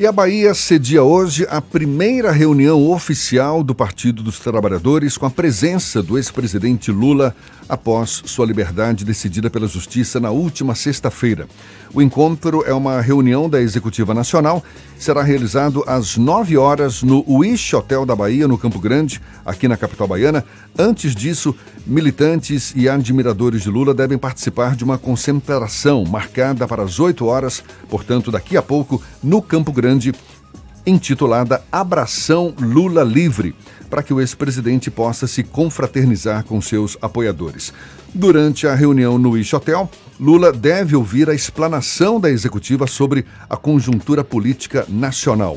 [0.00, 5.30] E a Bahia cedia hoje a primeira reunião oficial do Partido dos Trabalhadores com a
[5.30, 7.36] presença do ex-presidente Lula
[7.68, 11.46] após sua liberdade decidida pela Justiça na última sexta-feira.
[11.92, 14.64] O encontro é uma reunião da Executiva Nacional,
[14.98, 19.76] será realizado às 9 horas no Wish Hotel da Bahia, no Campo Grande, aqui na
[19.76, 20.44] capital baiana.
[20.78, 21.54] Antes disso,
[21.86, 27.62] militantes e admiradores de Lula devem participar de uma concentração marcada para as 8 horas,
[27.88, 29.89] portanto, daqui a pouco, no Campo Grande,
[30.86, 33.54] intitulada Abração Lula Livre,
[33.88, 37.72] para que o ex-presidente possa se confraternizar com seus apoiadores.
[38.14, 43.56] Durante a reunião no Wish Hotel, Lula deve ouvir a explanação da executiva sobre a
[43.56, 45.56] conjuntura política nacional.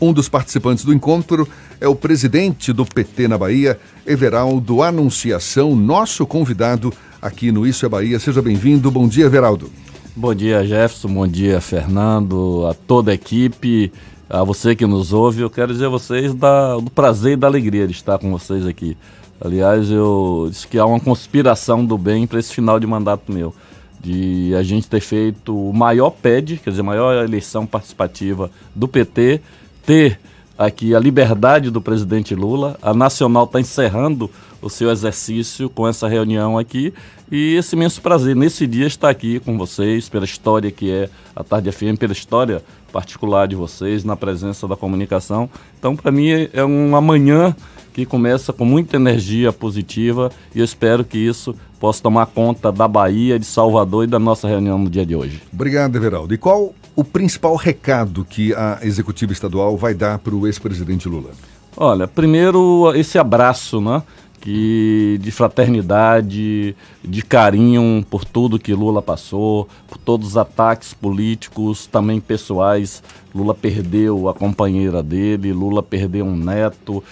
[0.00, 1.48] Um dos participantes do encontro
[1.80, 6.92] é o presidente do PT na Bahia, Everaldo Anunciação, nosso convidado
[7.22, 8.18] aqui no Isso é Bahia.
[8.18, 8.90] Seja bem-vindo.
[8.90, 9.70] Bom dia, Everaldo.
[10.16, 11.08] Bom dia, Jefferson.
[11.08, 13.92] Bom dia, Fernando, a toda a equipe,
[14.30, 15.40] a você que nos ouve.
[15.42, 18.64] Eu quero dizer a vocês da, do prazer e da alegria de estar com vocês
[18.64, 18.96] aqui.
[19.40, 23.52] Aliás, eu disse que há uma conspiração do bem para esse final de mandato meu.
[24.00, 28.86] De a gente ter feito o maior PED, quer dizer, a maior eleição participativa do
[28.86, 29.40] PT,
[29.84, 30.20] ter
[30.58, 32.76] aqui a liberdade do presidente Lula.
[32.82, 34.30] A Nacional está encerrando
[34.62, 36.92] o seu exercício com essa reunião aqui
[37.30, 41.42] e esse imenso prazer nesse dia estar aqui com vocês, pela história que é a
[41.42, 45.50] Tarde FM, pela história particular de vocês, na presença da comunicação.
[45.78, 47.54] Então, para mim, é uma manhã
[47.92, 52.88] que começa com muita energia positiva e eu espero que isso possa tomar conta da
[52.88, 55.42] Bahia, de Salvador e da nossa reunião no dia de hoje.
[55.52, 56.34] Obrigado, Everaldo.
[56.34, 61.30] E qual o principal recado que a executiva estadual vai dar para o ex-presidente Lula?
[61.76, 64.02] Olha, primeiro esse abraço, né?
[64.44, 71.86] que de fraternidade, de carinho por tudo que Lula passou, por todos os ataques políticos,
[71.86, 73.02] também pessoais.
[73.34, 77.02] Lula perdeu a companheira dele, Lula perdeu um neto,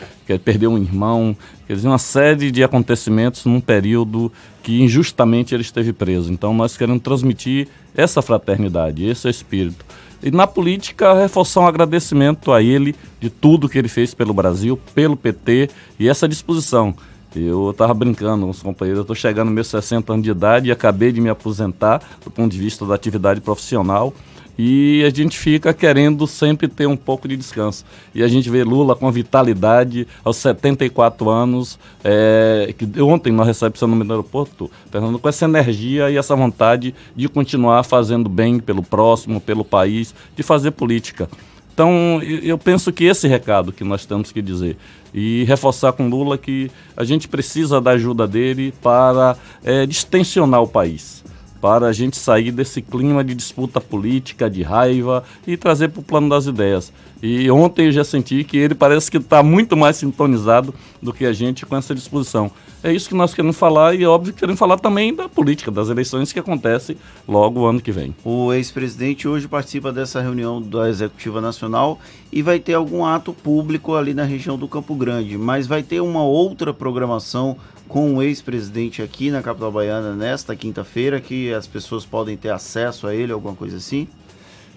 [0.44, 5.92] perdeu um irmão, quer dizer, uma série de acontecimentos num período que injustamente ele esteve
[5.92, 6.32] preso.
[6.32, 9.84] Então nós queremos transmitir essa fraternidade, esse espírito.
[10.22, 14.78] E na política, reforçar um agradecimento a ele de tudo que ele fez pelo Brasil,
[14.94, 15.68] pelo PT
[15.98, 16.94] e essa disposição
[17.34, 20.72] eu estava brincando com os companheiros, eu estou chegando meus 60 anos de idade e
[20.72, 24.12] acabei de me aposentar do ponto de vista da atividade profissional.
[24.58, 27.84] E a gente fica querendo sempre ter um pouco de descanso.
[28.14, 33.88] E a gente vê Lula com vitalidade aos 74 anos, é, que ontem na recepção
[33.88, 39.40] no aeroporto, Fernando, com essa energia e essa vontade de continuar fazendo bem pelo próximo,
[39.40, 41.28] pelo país, de fazer política.
[41.74, 44.76] Então, eu penso que esse recado que nós temos que dizer
[45.14, 50.68] e reforçar com Lula que a gente precisa da ajuda dele para é, distensionar o
[50.68, 51.24] país,
[51.62, 56.02] para a gente sair desse clima de disputa política, de raiva e trazer para o
[56.02, 56.92] plano das ideias.
[57.22, 61.24] E ontem eu já senti que ele parece que está muito mais sintonizado do que
[61.24, 62.50] a gente com essa disposição.
[62.82, 65.88] É isso que nós queremos falar e, é óbvio, queremos falar também da política, das
[65.88, 66.96] eleições que acontecem
[67.28, 68.12] logo o ano que vem.
[68.24, 72.00] O ex-presidente hoje participa dessa reunião da Executiva Nacional
[72.32, 76.00] e vai ter algum ato público ali na região do Campo Grande, mas vai ter
[76.00, 77.56] uma outra programação
[77.88, 83.06] com o ex-presidente aqui na capital baiana nesta quinta-feira que as pessoas podem ter acesso
[83.06, 84.08] a ele, alguma coisa assim?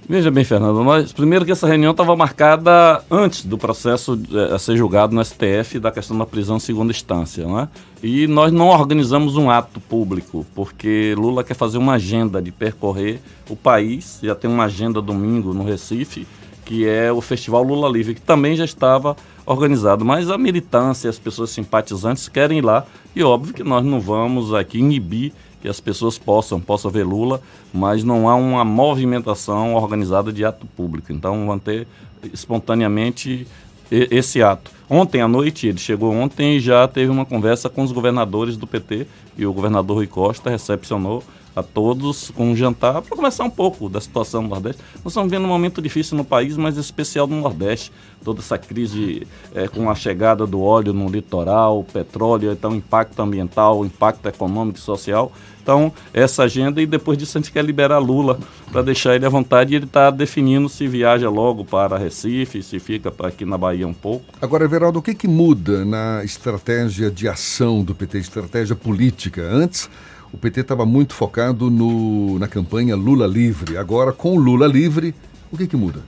[0.08, 4.60] Veja bem, Fernando, nós, primeiro que essa reunião estava marcada antes do processo é, a
[4.60, 7.68] ser julgado no STF da questão da prisão em segunda instância, né?
[8.04, 13.20] E nós não organizamos um ato público, porque Lula quer fazer uma agenda de percorrer
[13.50, 16.28] o país, já tem uma agenda domingo no Recife,
[16.66, 19.16] que é o Festival Lula Livre, que também já estava
[19.46, 24.02] organizado, mas a militância, as pessoas simpatizantes querem ir lá, e óbvio que nós não
[24.02, 25.32] vamos aqui inibir
[25.62, 27.42] que as pessoas possam, possam ver Lula,
[27.74, 31.12] mas não há uma movimentação organizada de ato público.
[31.12, 31.88] Então vão ter
[32.32, 33.48] espontaneamente
[33.90, 34.70] esse ato.
[34.88, 38.68] Ontem à noite, ele chegou ontem e já teve uma conversa com os governadores do
[38.68, 41.24] PT e o governador Rui Costa recepcionou
[41.56, 44.82] a todos com um jantar para conversar um pouco da situação no Nordeste.
[44.96, 47.92] Nós estamos vendo um momento difícil no país, mas especial no Nordeste.
[48.24, 53.86] Toda essa crise é, com a chegada do óleo no litoral, petróleo, então impacto ambiental,
[53.86, 55.32] impacto econômico e social.
[55.66, 58.38] Então, essa agenda, e depois disso a gente quer liberar Lula
[58.72, 62.78] para deixar ele à vontade e ele está definindo se viaja logo para Recife, se
[62.78, 64.26] fica aqui na Bahia um pouco.
[64.40, 69.42] Agora, Everaldo, o que, que muda na estratégia de ação do PT, estratégia política?
[69.42, 69.90] Antes
[70.36, 73.78] o PT estava muito focado no, na campanha Lula livre.
[73.78, 75.16] Agora, com Lula livre,
[75.50, 76.02] o que, que muda?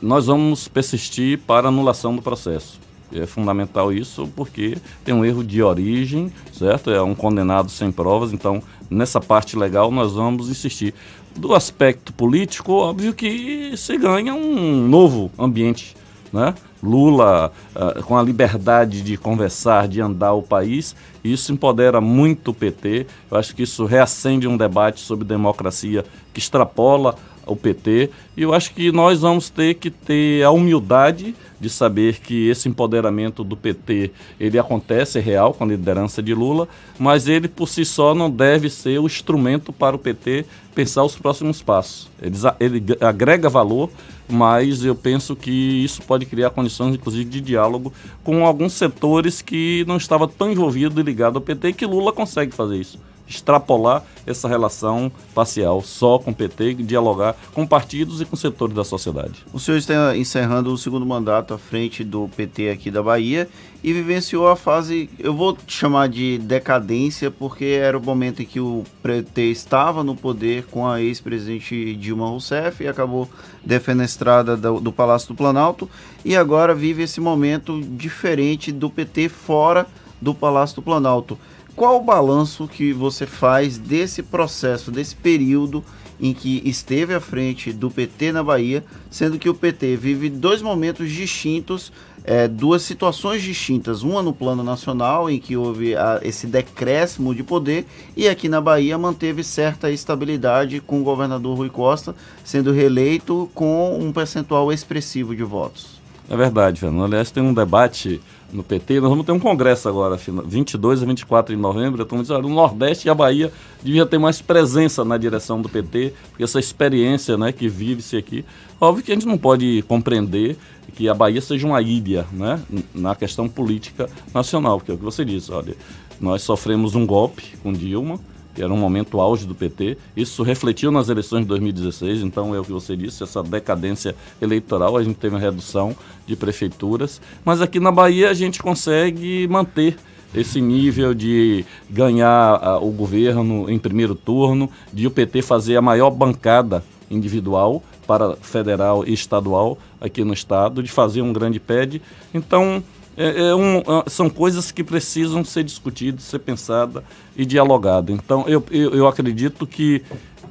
[0.00, 2.80] nós vamos persistir para anulação do processo.
[3.12, 6.90] É fundamental isso porque tem um erro de origem, certo?
[6.90, 10.94] É um condenado sem provas, então nessa parte legal nós vamos insistir.
[11.36, 15.94] Do aspecto político, óbvio que se ganha um novo ambiente,
[16.34, 16.52] né?
[16.82, 22.54] Lula, uh, com a liberdade de conversar, de andar o país, isso empodera muito o
[22.54, 23.06] PT.
[23.30, 27.14] Eu acho que isso reacende um debate sobre democracia que extrapola
[27.46, 28.10] o PT.
[28.36, 32.68] E eu acho que nós vamos ter que ter a humildade de saber que esse
[32.68, 36.68] empoderamento do PT ele acontece é real com a liderança de Lula,
[36.98, 40.44] mas ele por si só não deve ser o instrumento para o PT
[40.74, 42.10] pensar os próximos passos.
[42.20, 43.88] Ele, ele agrega valor,
[44.28, 47.92] mas eu penso que isso pode criar condições, inclusive, de diálogo
[48.22, 52.54] com alguns setores que não estavam tão envolvidos e ligados ao PT que Lula consegue
[52.54, 58.36] fazer isso extrapolar essa relação parcial só com o PT dialogar com partidos e com
[58.36, 59.44] setores da sociedade.
[59.52, 63.48] O senhor está encerrando o segundo mandato à frente do PT aqui da Bahia
[63.82, 68.58] e vivenciou a fase, eu vou chamar de decadência, porque era o momento em que
[68.58, 73.28] o PT estava no poder com a ex-presidente Dilma Rousseff e acabou
[73.62, 75.88] defenestrada do, do Palácio do Planalto
[76.24, 79.86] e agora vive esse momento diferente do PT fora
[80.18, 81.38] do Palácio do Planalto.
[81.76, 85.84] Qual o balanço que você faz desse processo, desse período
[86.20, 90.62] em que esteve à frente do PT na Bahia, sendo que o PT vive dois
[90.62, 91.92] momentos distintos,
[92.22, 97.42] é, duas situações distintas, uma no plano nacional, em que houve a, esse decréscimo de
[97.42, 97.84] poder,
[98.16, 103.98] e aqui na Bahia manteve certa estabilidade com o governador Rui Costa sendo reeleito com
[104.00, 106.00] um percentual expressivo de votos.
[106.30, 107.04] É verdade, Fernando.
[107.04, 108.20] Aliás, tem um debate
[108.54, 109.00] no PT.
[109.00, 112.02] Nós vamos ter um congresso agora, 22 a 24 de novembro.
[112.02, 113.52] Estamos dizendo, o Nordeste e a Bahia
[113.82, 118.44] devia ter mais presença na direção do PT, porque essa experiência né, que vive-se aqui.
[118.80, 120.56] Óbvio que a gente não pode compreender
[120.94, 122.60] que a Bahia seja uma ilha né,
[122.94, 125.74] na questão política nacional, porque é o que você disse, olha,
[126.20, 128.20] nós sofremos um golpe com Dilma,
[128.54, 129.96] que era um momento auge do PT.
[130.16, 134.96] Isso refletiu nas eleições de 2016, então é o que você disse, essa decadência eleitoral,
[134.96, 135.96] a gente teve uma redução
[136.26, 139.96] de prefeituras, mas aqui na Bahia a gente consegue manter
[140.34, 145.82] esse nível de ganhar uh, o governo em primeiro turno, de o PT fazer a
[145.82, 152.02] maior bancada individual para federal e estadual aqui no estado, de fazer um grande PED.
[152.32, 152.82] Então,
[153.16, 157.02] é, é um, é, são coisas que precisam ser discutidas, ser pensadas
[157.36, 158.14] e dialogadas.
[158.14, 160.02] Então, eu, eu, eu acredito que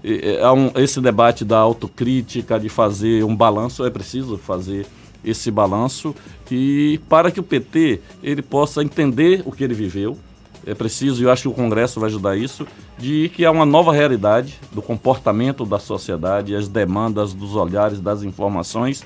[0.04, 4.86] é, é esse debate da autocrítica, de fazer um balanço, é preciso fazer
[5.24, 6.14] esse balanço
[6.52, 10.18] e para que o PT ele possa entender o que ele viveu,
[10.66, 12.66] é preciso, e eu acho que o Congresso vai ajudar isso,
[12.98, 18.24] de que há uma nova realidade do comportamento da sociedade, as demandas dos olhares, das
[18.24, 19.04] informações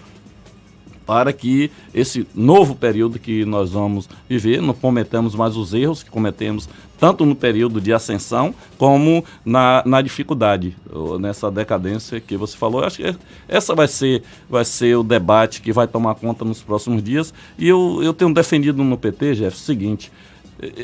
[1.08, 6.12] para que esse novo período que nós vamos viver não cometamos mais os erros que
[6.12, 6.68] cometemos
[7.00, 10.76] tanto no período de ascensão como na, na dificuldade,
[11.20, 12.82] nessa decadência que você falou.
[12.82, 13.16] Eu acho que
[13.48, 17.34] essa vai ser, vai ser o debate que vai tomar conta nos próximos dias.
[17.58, 20.12] E eu, eu tenho defendido no PT, Jeff, o seguinte: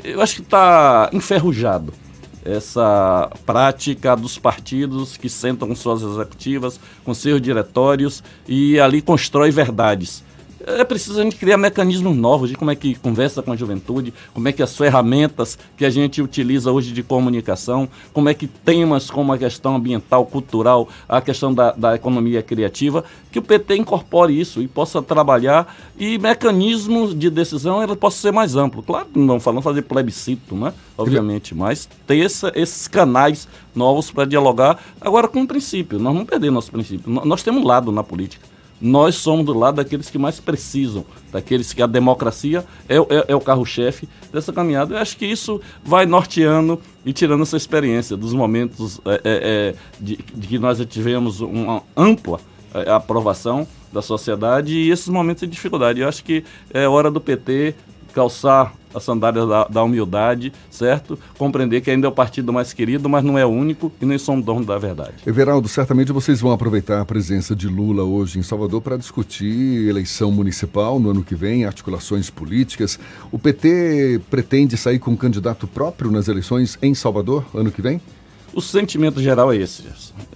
[0.03, 1.93] eu acho que está enferrujado
[2.45, 10.23] essa prática dos partidos que sentam suas executivas, com seus diretórios e ali constrói verdades
[10.65, 14.13] é preciso a gente criar mecanismos novos de como é que conversa com a juventude,
[14.33, 18.47] como é que as ferramentas que a gente utiliza hoje de comunicação, como é que
[18.47, 23.75] temas como a questão ambiental, cultural, a questão da, da economia criativa, que o PT
[23.75, 28.81] incorpore isso e possa trabalhar e mecanismos de decisão ele possa ser mais amplo.
[28.81, 30.73] Claro que não falando fazer plebiscito, né?
[30.97, 34.79] Obviamente, mas ter essa, esses canais novos para dialogar.
[35.01, 37.11] Agora, com o princípio, nós não perdemos nosso princípio.
[37.25, 38.52] Nós temos um lado na política
[38.83, 43.35] nós somos do lado daqueles que mais precisam, daqueles que a democracia é, é, é
[43.35, 44.95] o carro-chefe dessa caminhada.
[44.95, 49.75] Eu acho que isso vai norteando e tirando essa experiência dos momentos é, é, é
[49.97, 52.41] de, de, que nós tivemos uma ampla
[52.73, 56.01] é, aprovação da sociedade e esses momentos de dificuldade.
[56.01, 57.75] Eu acho que é hora do PT
[58.13, 61.17] calçar a sandália da, da, humildade, certo?
[61.37, 64.17] Compreender que ainda é o partido mais querido, mas não é o único e nem
[64.17, 65.15] somos dono da verdade.
[65.25, 70.31] Everaldo, certamente vocês vão aproveitar a presença de Lula hoje em Salvador para discutir eleição
[70.31, 72.99] municipal no ano que vem, articulações políticas.
[73.31, 77.99] O PT pretende sair com um candidato próprio nas eleições em Salvador ano que vem?
[78.53, 79.83] O sentimento geral é esse.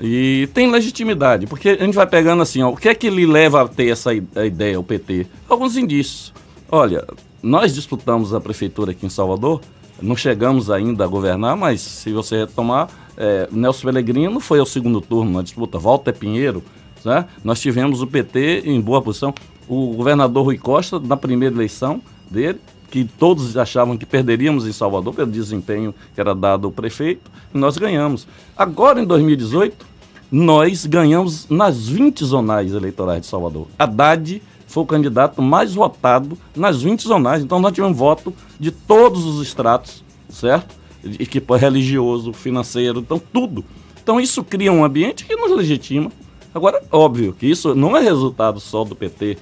[0.02, 3.28] E tem legitimidade, porque a gente vai pegando assim, ó, o que é que lhe
[3.28, 5.28] leva a ter essa ideia, o PT?
[5.48, 6.34] Alguns indícios.
[6.70, 7.06] Olha,
[7.41, 9.62] nós disputamos a prefeitura aqui em Salvador,
[10.01, 15.01] não chegamos ainda a governar, mas se você retomar, é, Nelson Pellegrino foi ao segundo
[15.01, 16.63] turno na disputa, Walter Pinheiro,
[17.03, 17.25] né?
[17.44, 19.34] nós tivemos o PT em boa posição.
[19.67, 25.13] O governador Rui Costa, na primeira eleição, dele, que todos achavam que perderíamos em Salvador
[25.13, 28.27] pelo desempenho que era dado ao prefeito, e nós ganhamos.
[28.56, 29.86] Agora, em 2018,
[30.32, 33.67] nós ganhamos nas 20 zonais eleitorais de Salvador.
[33.77, 39.26] Haddad foi o candidato mais votado nas 20 zonais, então nós tivemos voto de todos
[39.26, 40.76] os estratos, certo?
[41.20, 43.64] Equipe religioso, financeiro, então tudo.
[44.04, 46.12] Então isso cria um ambiente que nos legitima.
[46.54, 49.38] Agora, óbvio que isso não é resultado só do PT,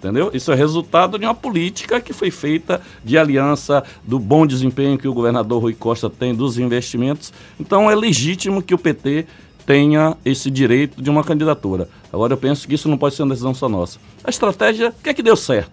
[0.00, 0.30] Entendeu?
[0.32, 5.06] Isso é resultado de uma política que foi feita de aliança do bom desempenho que
[5.06, 7.30] o governador Rui Costa tem dos investimentos.
[7.60, 9.26] Então é legítimo que o PT
[9.70, 11.88] tenha esse direito de uma candidatura.
[12.12, 14.00] Agora eu penso que isso não pode ser uma decisão só nossa.
[14.24, 15.70] A estratégia, o que é que deu certo?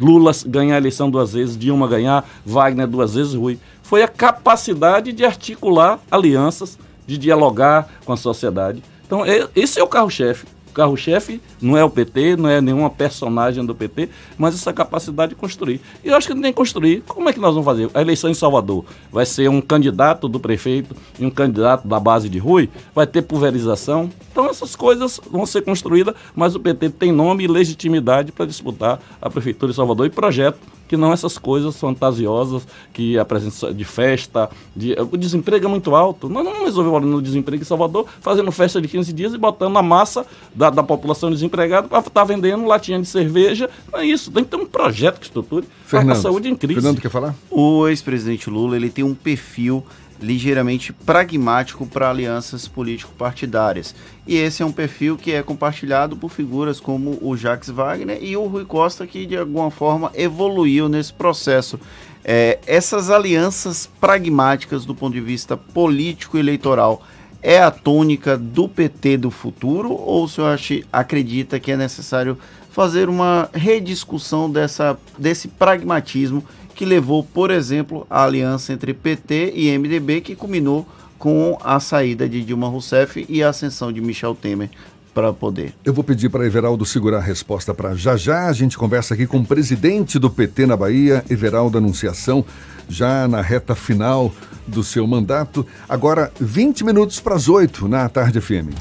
[0.00, 3.58] Lula ganhar a eleição duas vezes, Dilma ganhar, Wagner duas vezes, Rui.
[3.82, 8.82] Foi a capacidade de articular alianças, de dialogar com a sociedade.
[9.06, 9.20] Então,
[9.54, 14.08] esse é o carro-chefe carro-chefe não é o PT, não é nenhuma personagem do PT,
[14.36, 15.80] mas essa capacidade de construir.
[16.04, 17.02] E eu acho que tem que construir.
[17.06, 17.90] Como é que nós vamos fazer?
[17.94, 22.28] A eleição em Salvador vai ser um candidato do prefeito e um candidato da base
[22.28, 24.10] de Rui, vai ter pulverização.
[24.30, 29.00] Então essas coisas vão ser construídas, mas o PT tem nome e legitimidade para disputar
[29.20, 33.84] a prefeitura de Salvador e projeto que não essas coisas fantasiosas, que a presença de
[33.84, 36.28] festa, de, o desemprego é muito alto.
[36.28, 39.76] Nós não vamos resolver o desemprego em Salvador fazendo festa de 15 dias e botando
[39.76, 43.68] a massa da, da população desempregada para estar tá vendendo latinha de cerveja.
[43.92, 46.80] Não é isso, tem que ter um projeto que estruture para a saúde em crise.
[46.80, 47.34] Fernando quer falar?
[47.50, 49.84] O ex-presidente Lula ele tem um perfil
[50.20, 53.94] ligeiramente pragmático para alianças político-partidárias.
[54.26, 58.36] E esse é um perfil que é compartilhado por figuras como o Jacques Wagner e
[58.36, 61.78] o Rui Costa, que de alguma forma evoluiu nesse processo.
[62.24, 67.02] É, essas alianças pragmáticas do ponto de vista político-eleitoral
[67.42, 70.58] é a tônica do PT do futuro ou o senhor
[70.90, 72.38] acredita que é necessário
[72.74, 79.78] fazer uma rediscussão dessa, desse pragmatismo que levou, por exemplo, à aliança entre PT e
[79.78, 80.84] MDB, que culminou
[81.16, 84.70] com a saída de Dilma Rousseff e a ascensão de Michel Temer
[85.14, 85.72] para poder.
[85.84, 88.46] Eu vou pedir para Everaldo segurar a resposta para já já.
[88.46, 92.44] A gente conversa aqui com o presidente do PT na Bahia, Everaldo Anunciação,
[92.88, 94.32] já na reta final
[94.66, 95.66] do seu mandato.
[95.88, 98.74] Agora, 20 minutos para as 8 na Tarde FM.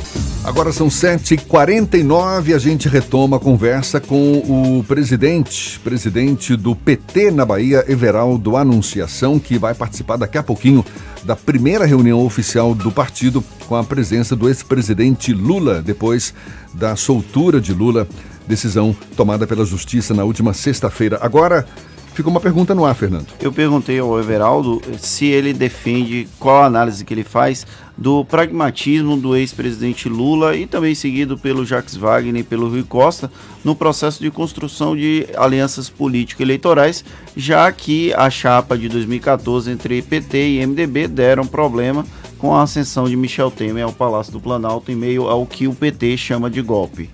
[0.43, 7.45] Agora são 7h49 a gente retoma a conversa com o presidente, presidente do PT na
[7.45, 10.83] Bahia, Everaldo Anunciação, que vai participar daqui a pouquinho
[11.23, 16.33] da primeira reunião oficial do partido com a presença do ex-presidente Lula, depois
[16.73, 18.07] da soltura de Lula,
[18.47, 21.17] decisão tomada pela Justiça na última sexta-feira.
[21.21, 21.65] Agora,
[22.13, 23.25] Ficou uma pergunta no ar, Fernando.
[23.41, 27.65] Eu perguntei ao Everaldo se ele defende, qual a análise que ele faz
[27.97, 33.31] do pragmatismo do ex-presidente Lula e também seguido pelo Jacques Wagner e pelo Rui Costa
[33.63, 37.03] no processo de construção de alianças político-eleitorais,
[37.35, 42.05] já que a chapa de 2014 entre PT e MDB deram problema
[42.43, 45.73] com a ascensão de Michel Temer ao Palácio do Planalto em meio ao que o
[45.73, 47.09] PT chama de golpe.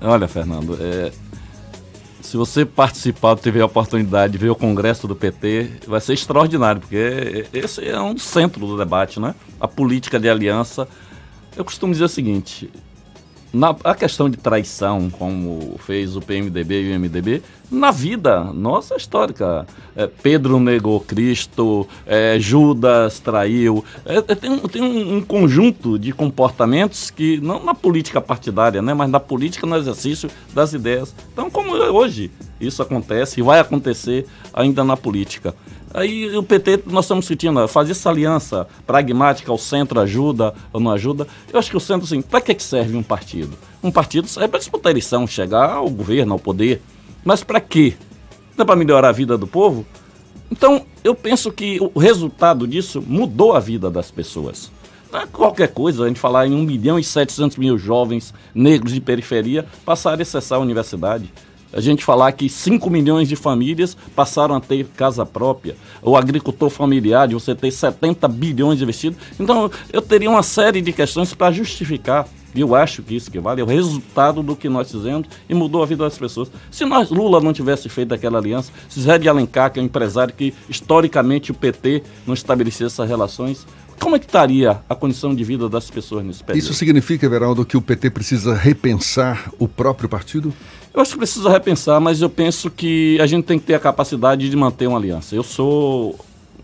[0.00, 1.12] Olha, Fernando, é,
[2.20, 6.80] se você participar, tiver a oportunidade de ver o congresso do PT, vai ser extraordinário,
[6.80, 9.32] porque esse é um centro do debate, né?
[9.60, 10.88] A política de aliança.
[11.56, 12.68] Eu costumo dizer o seguinte:
[13.52, 18.96] na, a questão de traição, como fez o PMDB e o MDB, na vida nossa
[18.96, 19.66] histórica.
[19.96, 23.84] É, Pedro negou Cristo, é, Judas traiu.
[24.04, 28.94] É, é tem, tem um, um, conjunto de comportamentos que, não na política partidária, né,
[28.94, 31.14] mas na política, no exercício das ideias.
[31.32, 35.54] Então, como hoje isso acontece e vai acontecer ainda na política.
[35.92, 40.90] Aí o PT, nós estamos discutindo, fazer essa aliança pragmática, o centro ajuda ou não
[40.90, 41.26] ajuda.
[41.52, 43.56] Eu acho que o centro, assim, para que serve um partido?
[43.82, 46.82] Um partido serve para disputar eleição, chegar ao governo, ao poder.
[47.24, 47.94] Mas para quê?
[48.56, 49.86] Não é para melhorar a vida do povo?
[50.50, 54.70] Então, eu penso que o resultado disso mudou a vida das pessoas.
[55.10, 58.92] Não é qualquer coisa a gente falar em 1 milhão e 700 mil jovens negros
[58.92, 61.32] de periferia passarem a acessar a universidade
[61.72, 66.70] a gente falar que 5 milhões de famílias passaram a ter casa própria, o agricultor
[66.70, 69.18] familiar de você ter 70 bilhões investidos.
[69.38, 72.26] Então, eu teria uma série de questões para justificar.
[72.54, 75.54] E eu acho que isso que vale é o resultado do que nós fizemos e
[75.54, 76.50] mudou a vida das pessoas.
[76.70, 79.84] Se nós, Lula não tivesse feito aquela aliança, se Zé de Alencar, que é um
[79.84, 83.66] empresário que historicamente o PT não estabelecesse essas relações,
[84.00, 86.64] como é que estaria a condição de vida das pessoas nesse período?
[86.64, 90.54] Isso significa, Everaldo, que o PT precisa repensar o próprio partido?
[90.98, 93.78] Eu acho que precisa repensar, mas eu penso que a gente tem que ter a
[93.78, 95.32] capacidade de manter uma aliança.
[95.32, 96.18] Eu sou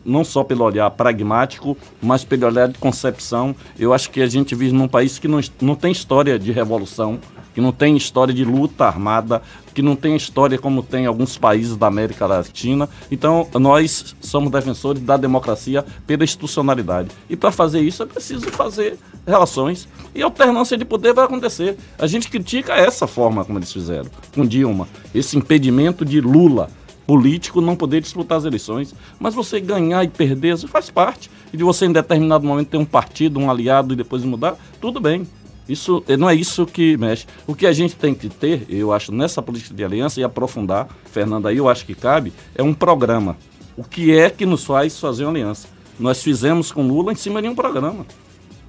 [0.04, 3.54] não só pelo olhar pragmático, mas pelo olhar de concepção.
[3.78, 7.20] Eu acho que a gente vive num país que não, não tem história de revolução
[7.54, 9.40] que não tem história de luta armada,
[9.72, 12.88] que não tem história como tem alguns países da América Latina.
[13.10, 17.10] Então, nós somos defensores da democracia pela institucionalidade.
[17.30, 21.76] E para fazer isso é preciso fazer relações e alternância de poder vai acontecer.
[21.98, 26.68] A gente critica essa forma como eles fizeram com Dilma, esse impedimento de Lula
[27.06, 31.30] político não poder disputar as eleições, mas você ganhar e perder, faz parte.
[31.52, 35.00] E de você em determinado momento ter um partido, um aliado e depois mudar, tudo
[35.00, 35.26] bem.
[35.68, 37.26] Isso não é isso que mexe.
[37.46, 40.88] O que a gente tem que ter, eu acho, nessa política de aliança e aprofundar,
[41.10, 43.36] Fernando, aí eu acho que cabe, é um programa.
[43.76, 45.68] O que é que nos faz fazer uma aliança?
[45.98, 48.06] Nós fizemos com Lula em cima de um programa.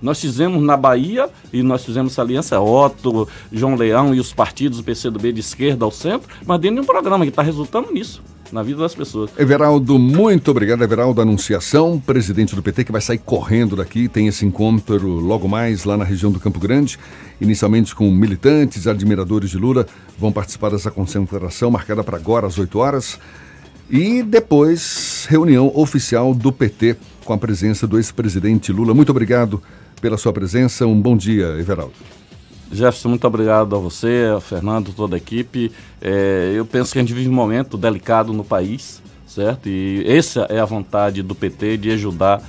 [0.02, 4.78] Nós fizemos na Bahia e nós fizemos essa aliança Otto, João Leão e os partidos
[4.78, 8.22] do PCdoB de esquerda ao centro, mas dentro de um programa que está resultando nisso
[8.52, 9.32] na vida das pessoas.
[9.38, 10.84] Everaldo, muito obrigado.
[10.84, 14.08] Everaldo Anunciação, presidente do PT, que vai sair correndo daqui.
[14.08, 16.98] Tem esse encontro logo mais lá na região do Campo Grande.
[17.40, 19.86] Inicialmente com militantes, admiradores de Lula,
[20.18, 23.20] vão participar dessa concentração marcada para agora às 8 horas.
[23.90, 28.94] E depois, reunião oficial do PT com a presença do ex-presidente Lula.
[28.94, 29.62] Muito obrigado
[30.02, 30.86] pela sua presença.
[30.86, 31.94] Um bom dia, Everaldo.
[32.72, 35.72] Jefferson, muito obrigado a você, a Fernando, toda a equipe.
[36.02, 39.70] É, eu penso que a gente vive um momento delicado no país, certo?
[39.70, 42.42] E essa é a vontade do PT de ajudar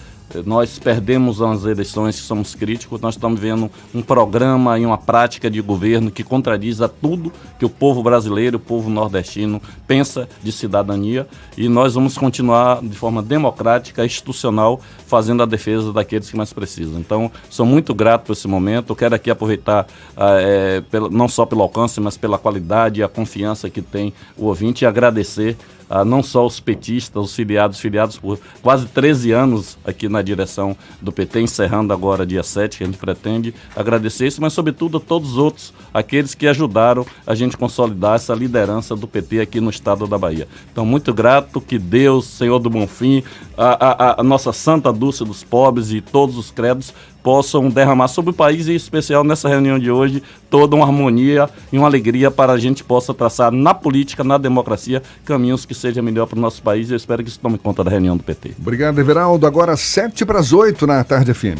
[0.45, 5.61] nós perdemos as eleições, somos críticos, nós estamos vendo um programa e uma prática de
[5.61, 11.27] governo que contradiz a tudo que o povo brasileiro, o povo nordestino pensa de cidadania.
[11.57, 16.99] E nós vamos continuar de forma democrática, institucional, fazendo a defesa daqueles que mais precisam.
[16.99, 22.01] Então, sou muito grato por esse momento, quero aqui aproveitar é, não só pelo alcance,
[22.01, 25.57] mas pela qualidade e a confiança que tem o ouvinte e agradecer
[25.89, 30.77] a não só os petistas, os filiados, filiados por quase 13 anos aqui na direção
[31.01, 35.01] do PT, encerrando agora dia 7, que a gente pretende agradecer isso, mas sobretudo a
[35.01, 39.71] todos os outros, aqueles que ajudaram a gente consolidar essa liderança do PT aqui no
[39.71, 40.49] estado da Bahia.
[40.73, 43.23] Então, muito grato, que Deus, Senhor do Bonfim,
[43.57, 46.93] a, a, a nossa Santa Dulce dos Pobres e todos os credos
[47.27, 51.51] possam derramar sobre o país, e em especial nessa reunião de hoje, toda uma harmonia
[51.73, 56.05] e uma alegria para a gente possa traçar na política, na democracia, caminhos que sejam
[56.05, 56.89] melhor para o nosso país.
[56.89, 58.53] Eu espero que isso tome conta da reunião do PT.
[58.61, 59.45] Obrigado, Everaldo.
[59.45, 61.59] Agora 7 para as 8 na tarde FM.